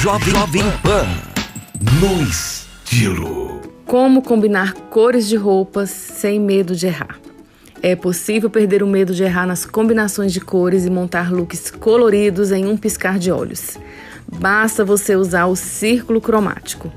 Jovem, 0.00 0.32
Jovem 0.32 0.62
Pan. 0.80 1.06
No 2.00 2.22
estilo. 2.22 3.60
Como 3.84 4.22
combinar 4.22 4.72
cores 4.72 5.26
de 5.26 5.34
roupas 5.34 5.90
sem 5.90 6.38
medo 6.38 6.76
de 6.76 6.86
errar? 6.86 7.18
É 7.82 7.96
possível 7.96 8.48
perder 8.48 8.80
o 8.84 8.86
medo 8.86 9.12
de 9.12 9.24
errar 9.24 9.44
nas 9.44 9.66
combinações 9.66 10.32
de 10.32 10.40
cores 10.40 10.86
e 10.86 10.90
montar 10.90 11.32
looks 11.32 11.72
coloridos 11.72 12.52
em 12.52 12.64
um 12.64 12.76
piscar 12.76 13.18
de 13.18 13.32
olhos. 13.32 13.76
Basta 14.38 14.84
você 14.84 15.16
usar 15.16 15.46
o 15.46 15.56
círculo 15.56 16.20
cromático. 16.20 16.92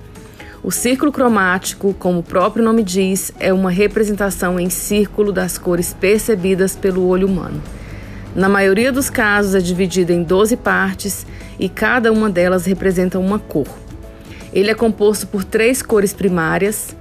O 0.61 0.70
círculo 0.70 1.11
cromático, 1.11 1.95
como 1.97 2.20
o 2.20 2.23
próprio 2.23 2.63
nome 2.63 2.83
diz, 2.83 3.31
é 3.39 3.52
uma 3.52 3.71
representação 3.71 4.59
em 4.59 4.70
círculo 4.70 5.31
das 5.31 5.57
cores 5.57 5.91
percebidas 5.91 6.75
pelo 6.75 7.07
olho 7.07 7.25
humano. 7.27 7.59
Na 8.36 8.48
maioria 8.48 8.91
dos 8.91 9.09
casos, 9.09 9.55
é 9.55 9.59
dividido 9.59 10.13
em 10.13 10.23
12 10.23 10.55
partes 10.57 11.25
e 11.59 11.68
cada 11.68 12.11
uma 12.11 12.30
delas 12.30 12.66
representa 12.66 13.20
uma 13.20 13.38
cor. 13.38 13.68
Ele 14.54 14.71
é 14.71 14.73
composto 14.73 15.27
por 15.27 15.44
três 15.44 15.81
cores 15.81 16.13
primárias, 16.13 16.95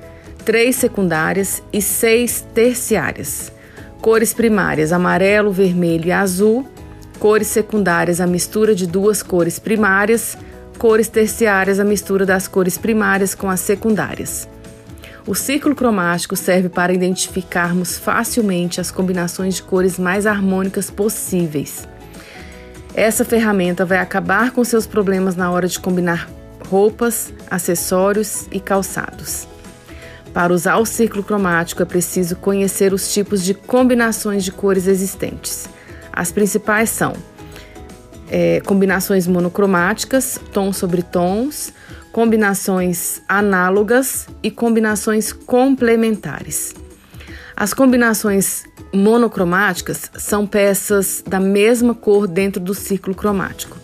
três 0.45 0.77
secundárias 0.77 1.63
e 1.73 1.81
seis 1.81 2.45
terciárias. 2.53 3.53
Cores 4.01 4.33
primárias 4.33 4.93
amarelo, 4.93 5.53
vermelho 5.53 6.07
e 6.07 6.13
azul. 6.13 6.67
Cores 7.19 7.49
secundárias 7.49 8.21
a 8.21 8.27
mistura 8.27 8.75
de 8.75 8.87
duas 8.87 9.23
cores 9.23 9.59
primárias. 9.59 10.37
Cores 10.79 11.09
terciárias 11.09 11.79
a 11.79 11.85
mistura 11.85 12.25
das 12.25 12.49
cores 12.49 12.79
primárias 12.79 13.35
com 13.35 13.49
as 13.49 13.61
secundárias. 13.61 14.49
O 15.27 15.35
círculo 15.35 15.75
cromático 15.75 16.35
serve 16.35 16.69
para 16.69 16.93
identificarmos 16.93 17.99
facilmente 17.99 18.81
as 18.81 18.91
combinações 18.91 19.57
de 19.57 19.63
cores 19.63 19.99
mais 19.99 20.27
harmônicas 20.27 20.91
possíveis. 20.91 21.87
Essa 22.95 23.25
ferramenta 23.25 23.85
vai 23.85 23.99
acabar 23.99 24.51
com 24.51 24.65
seus 24.65 24.87
problemas 24.87 25.37
na 25.37 25.51
hora 25.51 25.69
de 25.69 25.79
combinar 25.79 26.29
roupas, 26.69 27.33
acessórios 27.51 28.47
e 28.51 28.59
calçados. 28.59 29.47
Para 30.33 30.53
usar 30.53 30.77
o 30.77 30.87
círculo 30.87 31.23
cromático 31.23 31.83
é 31.83 31.85
preciso 31.85 32.37
conhecer 32.37 32.93
os 32.93 33.13
tipos 33.13 33.45
de 33.45 33.53
combinações 33.53 34.45
de 34.45 34.53
cores 34.53 34.87
existentes. 34.87 35.69
As 36.13 36.33
principais 36.33 36.91
são 36.91 37.15
é, 38.31 38.61
combinações 38.61 39.27
monocromáticas, 39.27 40.41
tons 40.53 40.77
sobre 40.77 41.03
tons, 41.03 41.73
combinações 42.13 43.21
análogas 43.29 44.29
e 44.43 44.51
combinações 44.51 45.33
complementares. 45.33 46.75
As 47.57 47.75
combinações 47.75 48.65
monocromáticas 48.95 50.11
são 50.17 50.47
peças 50.47 51.23
da 51.27 51.39
mesma 51.39 51.95
cor 51.95 52.27
dentro 52.27 52.61
do 52.61 52.73
círculo 52.73 53.15
cromático. 53.15 53.77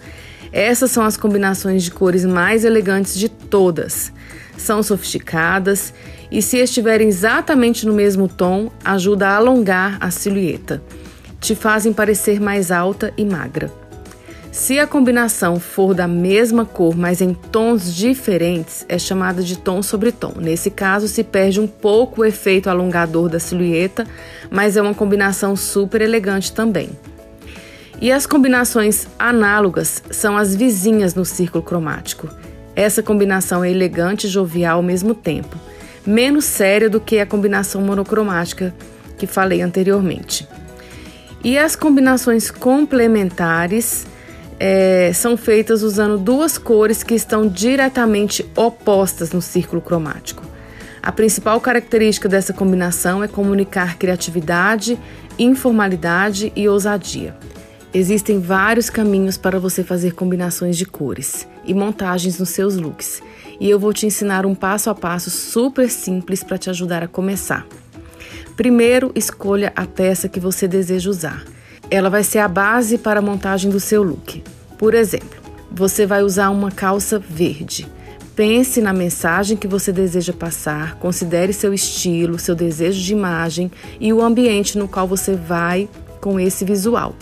Essas 0.52 0.90
são 0.90 1.04
as 1.04 1.16
combinações 1.16 1.82
de 1.82 1.90
cores 1.90 2.24
mais 2.24 2.64
elegantes 2.64 3.18
de 3.18 3.28
todas. 3.28 4.12
São 4.56 4.82
sofisticadas 4.82 5.92
e, 6.30 6.40
se 6.40 6.56
estiverem 6.56 7.08
exatamente 7.08 7.84
no 7.84 7.92
mesmo 7.92 8.26
tom, 8.28 8.70
ajuda 8.84 9.28
a 9.28 9.36
alongar 9.36 9.98
a 10.00 10.10
silhueta. 10.10 10.82
Te 11.40 11.54
fazem 11.54 11.92
parecer 11.92 12.40
mais 12.40 12.70
alta 12.70 13.12
e 13.16 13.24
magra. 13.24 13.85
Se 14.56 14.78
a 14.78 14.86
combinação 14.86 15.60
for 15.60 15.92
da 15.92 16.08
mesma 16.08 16.64
cor, 16.64 16.96
mas 16.96 17.20
em 17.20 17.34
tons 17.34 17.94
diferentes, 17.94 18.86
é 18.88 18.98
chamada 18.98 19.42
de 19.42 19.58
tom 19.58 19.82
sobre 19.82 20.10
tom. 20.10 20.32
Nesse 20.40 20.70
caso, 20.70 21.06
se 21.08 21.22
perde 21.22 21.60
um 21.60 21.66
pouco 21.66 22.22
o 22.22 22.24
efeito 22.24 22.70
alongador 22.70 23.28
da 23.28 23.38
silhueta, 23.38 24.06
mas 24.50 24.74
é 24.74 24.80
uma 24.80 24.94
combinação 24.94 25.54
super 25.56 26.00
elegante 26.00 26.54
também. 26.54 26.88
E 28.00 28.10
as 28.10 28.24
combinações 28.24 29.06
análogas 29.18 30.02
são 30.10 30.38
as 30.38 30.56
vizinhas 30.56 31.14
no 31.14 31.26
círculo 31.26 31.62
cromático. 31.62 32.26
Essa 32.74 33.02
combinação 33.02 33.62
é 33.62 33.70
elegante 33.70 34.26
e 34.26 34.30
jovial 34.30 34.78
ao 34.78 34.82
mesmo 34.82 35.14
tempo, 35.14 35.54
menos 36.06 36.46
séria 36.46 36.88
do 36.88 36.98
que 36.98 37.18
a 37.18 37.26
combinação 37.26 37.82
monocromática 37.82 38.74
que 39.18 39.26
falei 39.26 39.60
anteriormente. 39.60 40.48
E 41.44 41.58
as 41.58 41.76
combinações 41.76 42.50
complementares 42.50 44.06
é, 44.58 45.12
são 45.14 45.36
feitas 45.36 45.82
usando 45.82 46.18
duas 46.18 46.56
cores 46.58 47.02
que 47.02 47.14
estão 47.14 47.46
diretamente 47.46 48.44
opostas 48.56 49.32
no 49.32 49.42
círculo 49.42 49.82
cromático. 49.82 50.42
A 51.02 51.12
principal 51.12 51.60
característica 51.60 52.28
dessa 52.28 52.52
combinação 52.52 53.22
é 53.22 53.28
comunicar 53.28 53.96
criatividade, 53.96 54.98
informalidade 55.38 56.52
e 56.56 56.68
ousadia. 56.68 57.36
Existem 57.94 58.40
vários 58.40 58.90
caminhos 58.90 59.36
para 59.36 59.60
você 59.60 59.84
fazer 59.84 60.12
combinações 60.14 60.76
de 60.76 60.84
cores 60.84 61.46
e 61.64 61.72
montagens 61.72 62.38
nos 62.38 62.50
seus 62.50 62.76
looks, 62.76 63.22
e 63.60 63.70
eu 63.70 63.78
vou 63.78 63.92
te 63.92 64.04
ensinar 64.04 64.44
um 64.44 64.54
passo 64.54 64.90
a 64.90 64.94
passo 64.94 65.30
super 65.30 65.88
simples 65.88 66.42
para 66.42 66.58
te 66.58 66.68
ajudar 66.68 67.02
a 67.02 67.08
começar. 67.08 67.66
Primeiro, 68.56 69.12
escolha 69.14 69.72
a 69.76 69.86
peça 69.86 70.28
que 70.28 70.40
você 70.40 70.66
deseja 70.66 71.08
usar. 71.08 71.44
Ela 71.90 72.10
vai 72.10 72.24
ser 72.24 72.40
a 72.40 72.48
base 72.48 72.98
para 72.98 73.20
a 73.20 73.22
montagem 73.22 73.70
do 73.70 73.78
seu 73.78 74.02
look. 74.02 74.42
Por 74.76 74.94
exemplo, 74.94 75.40
você 75.70 76.04
vai 76.06 76.22
usar 76.22 76.50
uma 76.50 76.70
calça 76.70 77.18
verde. 77.18 77.86
Pense 78.34 78.82
na 78.82 78.92
mensagem 78.92 79.56
que 79.56 79.66
você 79.66 79.92
deseja 79.92 80.32
passar, 80.32 80.96
considere 80.96 81.52
seu 81.52 81.72
estilo, 81.72 82.38
seu 82.38 82.54
desejo 82.54 83.00
de 83.02 83.12
imagem 83.12 83.70
e 83.98 84.12
o 84.12 84.20
ambiente 84.20 84.76
no 84.76 84.86
qual 84.86 85.08
você 85.08 85.34
vai 85.34 85.88
com 86.20 86.38
esse 86.38 86.64
visual. 86.64 87.14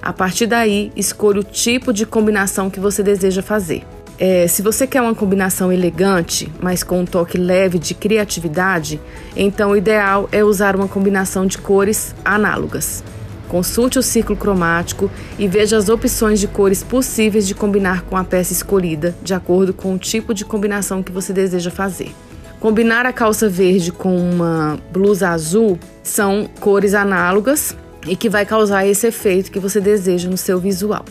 A 0.00 0.12
partir 0.12 0.46
daí, 0.46 0.90
escolha 0.96 1.40
o 1.40 1.44
tipo 1.44 1.92
de 1.92 2.06
combinação 2.06 2.70
que 2.70 2.80
você 2.80 3.02
deseja 3.02 3.42
fazer. 3.42 3.84
É, 4.18 4.46
se 4.46 4.62
você 4.62 4.86
quer 4.86 5.02
uma 5.02 5.14
combinação 5.14 5.72
elegante, 5.72 6.50
mas 6.60 6.82
com 6.82 7.00
um 7.00 7.04
toque 7.04 7.36
leve 7.36 7.78
de 7.78 7.92
criatividade, 7.92 9.00
então 9.36 9.72
o 9.72 9.76
ideal 9.76 10.28
é 10.30 10.44
usar 10.44 10.76
uma 10.76 10.88
combinação 10.88 11.46
de 11.46 11.58
cores 11.58 12.14
análogas. 12.24 13.02
Consulte 13.52 13.98
o 13.98 14.02
círculo 14.02 14.38
cromático 14.38 15.10
e 15.38 15.46
veja 15.46 15.76
as 15.76 15.90
opções 15.90 16.40
de 16.40 16.48
cores 16.48 16.82
possíveis 16.82 17.46
de 17.46 17.54
combinar 17.54 18.00
com 18.00 18.16
a 18.16 18.24
peça 18.24 18.54
escolhida, 18.54 19.14
de 19.22 19.34
acordo 19.34 19.74
com 19.74 19.92
o 19.92 19.98
tipo 19.98 20.32
de 20.32 20.42
combinação 20.42 21.02
que 21.02 21.12
você 21.12 21.34
deseja 21.34 21.70
fazer. 21.70 22.14
Combinar 22.58 23.04
a 23.04 23.12
calça 23.12 23.50
verde 23.50 23.92
com 23.92 24.16
uma 24.16 24.78
blusa 24.90 25.28
azul 25.28 25.78
são 26.02 26.48
cores 26.60 26.94
análogas 26.94 27.76
e 28.06 28.16
que 28.16 28.30
vai 28.30 28.46
causar 28.46 28.86
esse 28.86 29.06
efeito 29.06 29.52
que 29.52 29.60
você 29.60 29.82
deseja 29.82 30.30
no 30.30 30.38
seu 30.38 30.58
visual. 30.58 31.04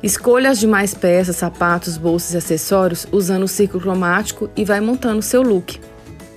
Escolha 0.00 0.50
as 0.50 0.60
demais 0.60 0.94
peças, 0.94 1.38
sapatos, 1.38 1.98
bolsas 1.98 2.34
e 2.34 2.36
acessórios 2.36 3.04
usando 3.10 3.42
o 3.42 3.48
círculo 3.48 3.82
cromático 3.82 4.48
e 4.56 4.64
vai 4.64 4.80
montando 4.80 5.18
o 5.18 5.22
seu 5.22 5.42
look. 5.42 5.80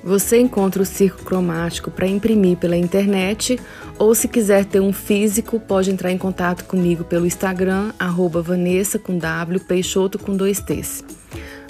Você 0.04 0.38
encontra 0.38 0.82
o 0.82 0.86
círculo 0.86 1.24
cromático 1.24 1.90
para 1.90 2.08
imprimir 2.08 2.58
pela 2.58 2.76
internet 2.76 3.58
ou 3.98 4.14
se 4.14 4.28
quiser 4.28 4.66
ter 4.66 4.82
um 4.82 4.92
físico, 4.92 5.60
pode 5.60 5.92
entrar 5.92 6.12
em 6.12 6.18
contato 6.18 6.66
comigo 6.66 7.06
pelo 7.06 7.26
Instagram, 7.26 7.94
arroba 7.98 8.42
Vanessa 8.42 9.00
com 9.00 9.18
W, 9.18 9.60
Peixoto 9.62 10.20
com 10.20 10.36
dois 10.36 10.60
T's. 10.60 11.04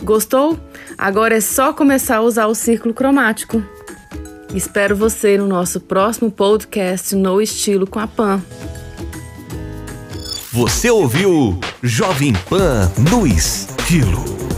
Gostou? 0.01 0.59
Agora 0.97 1.37
é 1.37 1.41
só 1.41 1.73
começar 1.73 2.17
a 2.17 2.21
usar 2.21 2.47
o 2.47 2.55
círculo 2.55 2.93
cromático. 2.93 3.63
Espero 4.53 4.95
você 4.95 5.37
no 5.37 5.47
nosso 5.47 5.79
próximo 5.79 6.31
podcast 6.31 7.15
No 7.15 7.41
Estilo 7.41 7.85
com 7.85 7.99
a 7.99 8.07
Pan. 8.07 8.41
Você 10.51 10.89
ouviu 10.89 11.59
Jovem 11.81 12.33
Pan 12.47 12.91
no 13.09 13.25
Estilo. 13.25 14.52